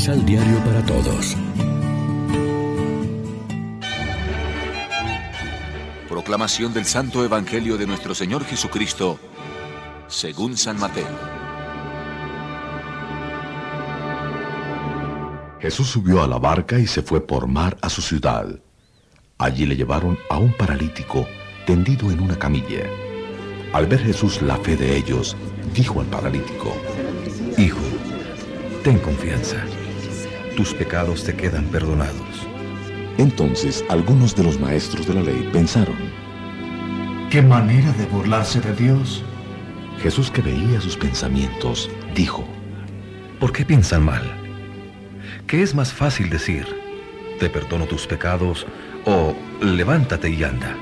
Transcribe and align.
Misal 0.00 0.24
Diario 0.24 0.58
para 0.64 0.82
Todos. 0.86 1.36
Proclamación 6.08 6.72
del 6.72 6.86
Santo 6.86 7.22
Evangelio 7.22 7.76
de 7.76 7.86
nuestro 7.86 8.14
Señor 8.14 8.46
Jesucristo, 8.46 9.20
según 10.08 10.56
San 10.56 10.78
Mateo. 10.78 11.06
Jesús 15.60 15.88
subió 15.88 16.22
a 16.22 16.26
la 16.26 16.38
barca 16.38 16.78
y 16.78 16.86
se 16.86 17.02
fue 17.02 17.20
por 17.20 17.46
mar 17.46 17.76
a 17.82 17.90
su 17.90 18.00
ciudad. 18.00 18.58
Allí 19.36 19.66
le 19.66 19.76
llevaron 19.76 20.18
a 20.30 20.38
un 20.38 20.56
paralítico 20.56 21.28
tendido 21.66 22.10
en 22.10 22.22
una 22.22 22.38
camilla. 22.38 22.86
Al 23.74 23.84
ver 23.84 24.00
Jesús 24.00 24.40
la 24.40 24.56
fe 24.56 24.76
de 24.78 24.96
ellos, 24.96 25.36
dijo 25.74 26.00
al 26.00 26.06
paralítico, 26.06 26.74
Hijo, 27.58 27.82
ten 28.82 28.98
confianza, 29.00 29.62
tus 30.60 30.74
pecados 30.74 31.24
te 31.24 31.34
quedan 31.34 31.64
perdonados. 31.68 32.46
Entonces 33.16 33.82
algunos 33.88 34.36
de 34.36 34.44
los 34.44 34.60
maestros 34.60 35.06
de 35.06 35.14
la 35.14 35.22
ley 35.22 35.48
pensaron, 35.54 35.96
¿Qué 37.30 37.40
manera 37.40 37.90
de 37.92 38.04
burlarse 38.04 38.60
de 38.60 38.74
Dios? 38.74 39.24
Jesús 40.02 40.30
que 40.30 40.42
veía 40.42 40.78
sus 40.82 40.98
pensamientos, 40.98 41.88
dijo, 42.14 42.44
¿Por 43.38 43.54
qué 43.54 43.64
piensan 43.64 44.04
mal? 44.04 44.22
¿Qué 45.46 45.62
es 45.62 45.74
más 45.74 45.94
fácil 45.94 46.28
decir? 46.28 46.66
Te 47.38 47.48
perdono 47.48 47.86
tus 47.86 48.06
pecados 48.06 48.66
o 49.06 49.34
levántate 49.62 50.28
y 50.28 50.44
anda. 50.44 50.76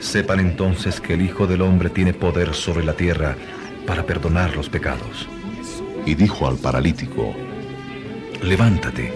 Sepan 0.00 0.40
entonces 0.40 1.00
que 1.00 1.14
el 1.14 1.22
Hijo 1.22 1.46
del 1.46 1.62
Hombre 1.62 1.88
tiene 1.88 2.12
poder 2.12 2.52
sobre 2.52 2.84
la 2.84 2.94
tierra 2.94 3.36
para 3.86 4.04
perdonar 4.04 4.56
los 4.56 4.68
pecados. 4.68 5.28
Y 6.04 6.16
dijo 6.16 6.48
al 6.48 6.56
paralítico, 6.56 7.32
Levántate, 8.46 9.12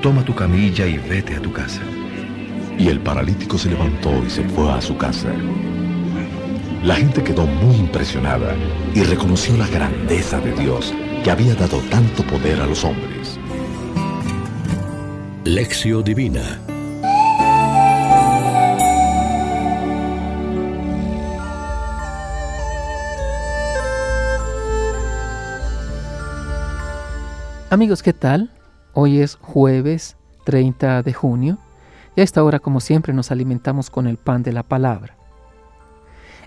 toma 0.00 0.24
tu 0.24 0.34
camilla 0.34 0.86
y 0.86 0.96
vete 0.96 1.36
a 1.36 1.42
tu 1.42 1.52
casa. 1.52 1.82
Y 2.78 2.88
el 2.88 2.98
paralítico 2.98 3.58
se 3.58 3.68
levantó 3.68 4.24
y 4.24 4.30
se 4.30 4.42
fue 4.48 4.72
a 4.72 4.80
su 4.80 4.96
casa. 4.96 5.28
La 6.82 6.94
gente 6.94 7.22
quedó 7.22 7.46
muy 7.46 7.76
impresionada 7.76 8.56
y 8.94 9.02
reconoció 9.02 9.54
la 9.58 9.66
grandeza 9.66 10.40
de 10.40 10.54
Dios 10.54 10.94
que 11.22 11.30
había 11.30 11.54
dado 11.56 11.78
tanto 11.90 12.22
poder 12.22 12.62
a 12.62 12.66
los 12.66 12.84
hombres. 12.84 13.38
Lección 15.44 16.02
Divina 16.02 16.58
Amigos, 27.70 28.02
¿qué 28.02 28.14
tal? 28.14 28.50
Hoy 28.94 29.20
es 29.20 29.36
jueves 29.42 30.16
30 30.44 31.02
de 31.02 31.12
junio 31.12 31.58
y 32.16 32.22
a 32.22 32.24
esta 32.24 32.42
hora, 32.42 32.60
como 32.60 32.80
siempre, 32.80 33.12
nos 33.12 33.30
alimentamos 33.30 33.90
con 33.90 34.06
el 34.06 34.16
pan 34.16 34.42
de 34.42 34.52
la 34.52 34.62
palabra. 34.62 35.18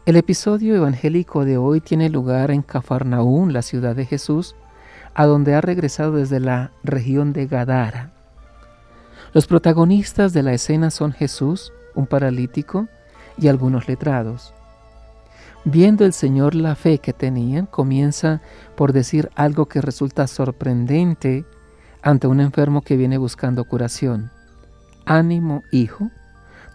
El 0.08 0.16
episodio 0.16 0.76
evangélico 0.76 1.46
de 1.46 1.58
hoy 1.58 1.80
tiene 1.80 2.10
lugar 2.10 2.50
en 2.50 2.64
Cafarnaún, 2.64 3.54
la 3.54 3.62
ciudad 3.62 3.96
de 3.96 4.08
Jesús, 4.08 4.56
a 5.14 5.28
donde 5.28 5.54
ha 5.54 5.62
regresado 5.62 6.14
desde 6.14 6.40
la 6.40 6.72
región 6.84 7.34
de 7.34 7.46
Gadara. 7.46 8.14
Los 9.32 9.46
protagonistas 9.46 10.34
de 10.34 10.42
la 10.42 10.54
escena 10.54 10.90
son 10.90 11.12
Jesús, 11.12 11.72
un 11.94 12.08
paralítico 12.08 12.88
y 13.38 13.48
algunos 13.48 13.88
letrados. 13.88 14.56
Viendo 15.64 16.06
el 16.06 16.14
Señor 16.14 16.56
la 16.56 16.76
fe 16.76 16.98
que 16.98 17.14
tenían, 17.14 17.68
comienza 17.68 18.42
por 18.76 18.94
decir 18.94 19.30
algo 19.36 19.68
que 19.68 19.80
resulta 19.80 20.26
sorprendente 20.26 21.46
ante 22.02 22.26
un 22.26 22.40
enfermo 22.40 22.82
que 22.82 22.98
viene 22.98 23.20
buscando 23.20 23.64
curación. 23.66 24.32
Ánimo, 25.06 25.64
hijo, 25.72 26.10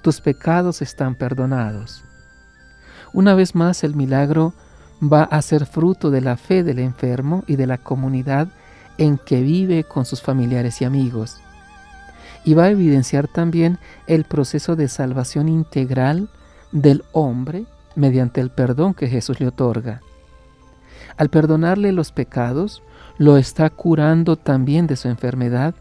tus 0.02 0.20
pecados 0.20 0.82
están 0.82 1.16
perdonados. 1.16 2.04
Una 3.12 3.34
vez 3.34 3.56
más 3.56 3.82
el 3.82 3.96
milagro 3.96 4.54
va 5.02 5.24
a 5.24 5.42
ser 5.42 5.66
fruto 5.66 6.10
de 6.10 6.20
la 6.20 6.36
fe 6.36 6.62
del 6.62 6.78
enfermo 6.78 7.42
y 7.48 7.56
de 7.56 7.66
la 7.66 7.78
comunidad 7.78 8.48
en 8.98 9.18
que 9.18 9.42
vive 9.42 9.82
con 9.82 10.04
sus 10.04 10.22
familiares 10.22 10.80
y 10.80 10.84
amigos. 10.84 11.40
Y 12.44 12.54
va 12.54 12.64
a 12.64 12.70
evidenciar 12.70 13.26
también 13.26 13.78
el 14.06 14.24
proceso 14.24 14.76
de 14.76 14.86
salvación 14.86 15.48
integral 15.48 16.28
del 16.70 17.04
hombre 17.12 17.66
mediante 17.96 18.40
el 18.40 18.50
perdón 18.50 18.94
que 18.94 19.08
Jesús 19.08 19.40
le 19.40 19.48
otorga. 19.48 20.00
Al 21.16 21.30
perdonarle 21.30 21.92
los 21.92 22.12
pecados, 22.12 22.82
lo 23.18 23.36
está 23.38 23.70
curando 23.70 24.36
también 24.36 24.86
de 24.86 24.96
su 24.96 25.08
enfermedad, 25.08 25.74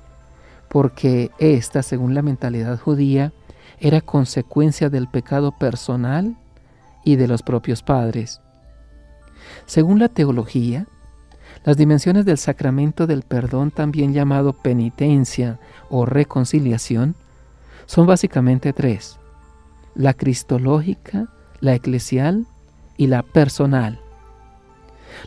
porque 0.69 1.31
ésta, 1.37 1.83
según 1.83 2.13
la 2.13 2.21
mentalidad 2.21 2.79
judía, 2.79 3.33
era 3.79 4.01
consecuencia 4.01 4.89
del 4.89 5.07
pecado 5.07 5.51
personal 5.51 6.37
y 7.03 7.17
de 7.17 7.27
los 7.27 7.43
propios 7.43 7.83
padres. 7.83 8.41
Según 9.65 9.99
la 9.99 10.09
teología, 10.09 10.87
las 11.63 11.77
dimensiones 11.77 12.25
del 12.25 12.37
sacramento 12.37 13.07
del 13.07 13.23
perdón, 13.23 13.71
también 13.71 14.13
llamado 14.13 14.53
penitencia 14.53 15.59
o 15.89 16.05
reconciliación, 16.05 17.15
son 17.85 18.07
básicamente 18.07 18.73
tres. 18.73 19.17
La 19.93 20.13
cristológica, 20.13 21.27
la 21.59 21.75
eclesial 21.75 22.45
y 22.97 23.07
la 23.07 23.23
personal. 23.23 23.99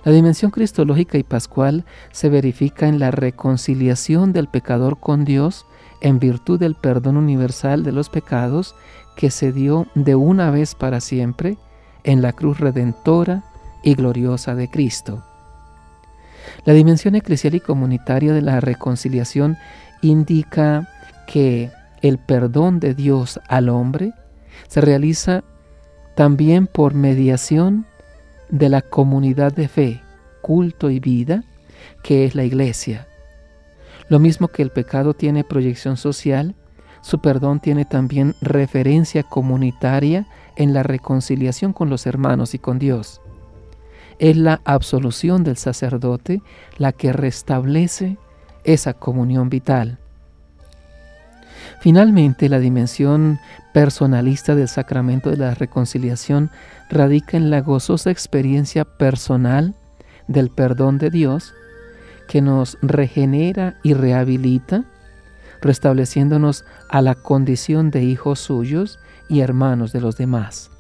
La 0.05 0.12
dimensión 0.12 0.50
cristológica 0.50 1.19
y 1.19 1.22
pascual 1.22 1.84
se 2.12 2.28
verifica 2.28 2.89
en 2.89 2.99
la 2.99 3.11
reconciliación 3.11 4.33
del 4.33 4.49
pecador 4.49 5.00
con 5.00 5.25
Dios 5.25 5.66
en 6.00 6.19
virtud 6.19 6.61
del 6.61 6.75
perdón 6.75 7.16
universal 7.16 7.83
de 7.83 7.93
los 7.93 8.09
pecados 8.09 8.75
que 9.16 9.31
se 9.31 9.53
dio 9.53 9.87
de 9.94 10.15
una 10.15 10.50
vez 10.50 10.75
para 10.75 11.00
siempre 11.00 11.56
en 12.05 12.22
la 12.22 12.33
cruz 12.33 12.60
redentora 12.60 13.45
y 13.83 13.95
gloriosa 13.95 14.55
de 14.55 14.71
Cristo. 14.71 15.25
La 16.65 16.72
dimensión 16.72 17.15
eclesial 17.15 17.55
y 17.55 17.60
comunitaria 17.60 18.33
de 18.33 18.43
la 18.43 18.60
reconciliación 18.60 19.56
indica 20.03 20.89
que 21.27 21.71
el 22.00 22.19
perdón 22.19 22.81
de 22.81 22.95
Dios 22.95 23.41
al 23.49 23.69
hombre 23.69 24.12
se 24.69 24.81
realiza 24.81 25.43
también 26.18 26.66
por 26.66 26.94
mediación 26.94 27.86
de 28.48 28.68
la 28.68 28.82
comunidad 28.82 29.52
de 29.52 29.68
fe, 29.68 30.02
culto 30.42 30.90
y 30.90 30.98
vida, 30.98 31.44
que 32.02 32.24
es 32.24 32.34
la 32.34 32.42
iglesia. 32.42 33.06
Lo 34.08 34.18
mismo 34.18 34.48
que 34.48 34.62
el 34.62 34.72
pecado 34.72 35.14
tiene 35.14 35.44
proyección 35.44 35.96
social, 35.96 36.56
su 37.02 37.20
perdón 37.20 37.60
tiene 37.60 37.84
también 37.84 38.34
referencia 38.40 39.22
comunitaria 39.22 40.26
en 40.56 40.74
la 40.74 40.82
reconciliación 40.82 41.72
con 41.72 41.88
los 41.88 42.04
hermanos 42.04 42.52
y 42.52 42.58
con 42.58 42.80
Dios. 42.80 43.20
Es 44.18 44.36
la 44.36 44.60
absolución 44.64 45.44
del 45.44 45.56
sacerdote 45.56 46.42
la 46.78 46.90
que 46.90 47.12
restablece 47.12 48.18
esa 48.64 48.92
comunión 48.92 49.50
vital. 49.50 50.00
Finalmente, 51.81 52.49
la 52.49 52.59
dimensión 52.59 53.39
personalista 53.72 54.55
del 54.55 54.69
sacramento 54.69 55.31
de 55.31 55.37
la 55.37 55.55
reconciliación 55.55 56.50
radica 56.91 57.37
en 57.37 57.50
la 57.50 57.61
gozosa 57.61 58.11
experiencia 58.11 58.84
personal 58.84 59.75
del 60.27 60.50
perdón 60.50 60.99
de 60.99 61.11
Dios 61.11 61.55
que 62.28 62.43
nos 62.43 62.78
regenera 62.83 63.78
y 63.83 63.94
rehabilita, 63.94 64.84
restableciéndonos 65.61 66.65
a 66.89 67.00
la 67.00 67.15
condición 67.15 67.91
de 67.91 68.03
hijos 68.03 68.41
suyos 68.41 68.99
y 69.28 69.41
hermanos 69.41 69.93
de 69.93 70.00
los 70.00 70.16
demás. 70.16 70.71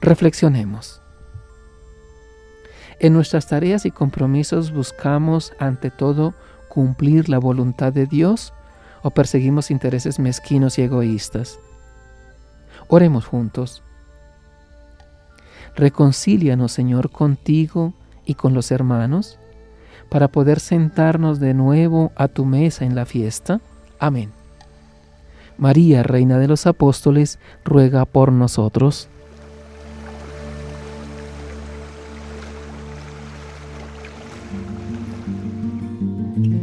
Reflexionemos. 0.00 1.00
En 2.98 3.12
nuestras 3.12 3.46
tareas 3.46 3.86
y 3.86 3.90
compromisos 3.90 4.72
buscamos 4.72 5.52
ante 5.58 5.90
todo 5.90 6.34
cumplir 6.68 7.28
la 7.28 7.38
voluntad 7.38 7.92
de 7.92 8.06
Dios 8.06 8.52
o 9.06 9.10
perseguimos 9.12 9.70
intereses 9.70 10.18
mezquinos 10.18 10.80
y 10.80 10.82
egoístas. 10.82 11.60
Oremos 12.88 13.24
juntos. 13.24 13.84
Reconcílianos, 15.76 16.72
Señor, 16.72 17.10
contigo 17.10 17.94
y 18.24 18.34
con 18.34 18.52
los 18.52 18.72
hermanos, 18.72 19.38
para 20.08 20.26
poder 20.26 20.58
sentarnos 20.58 21.38
de 21.38 21.54
nuevo 21.54 22.10
a 22.16 22.26
tu 22.26 22.44
mesa 22.44 22.84
en 22.84 22.96
la 22.96 23.06
fiesta. 23.06 23.60
Amén. 24.00 24.32
María, 25.56 26.02
Reina 26.02 26.40
de 26.40 26.48
los 26.48 26.66
Apóstoles, 26.66 27.38
ruega 27.64 28.06
por 28.06 28.32
nosotros. 28.32 29.08